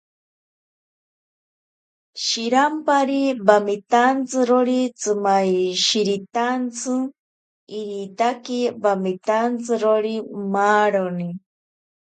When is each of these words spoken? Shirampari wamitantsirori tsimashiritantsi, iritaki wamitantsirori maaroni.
Shirampari 2.25 3.23
wamitantsirori 3.47 4.79
tsimashiritantsi, 4.99 6.95
iritaki 7.79 8.59
wamitantsirori 8.83 10.15
maaroni. 10.53 11.29